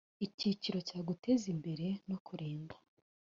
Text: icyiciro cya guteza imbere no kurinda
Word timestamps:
icyiciro 0.25 0.79
cya 0.87 0.99
guteza 1.07 1.45
imbere 1.53 1.85
no 2.09 2.17
kurinda 2.25 2.75